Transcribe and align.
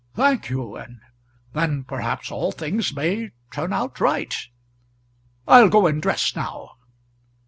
"Thank 0.15 0.49
you; 0.49 0.77
and 0.77 0.99
then 1.53 1.83
perhaps 1.83 2.31
all 2.31 2.51
things 2.51 2.95
may 2.95 3.29
turn 3.51 3.71
out 3.71 3.99
right. 4.01 4.33
I'll 5.47 5.69
go 5.69 5.85
and 5.85 6.01
dress 6.01 6.35
now." 6.35 6.71